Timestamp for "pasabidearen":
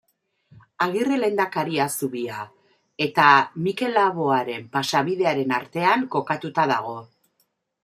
4.79-5.57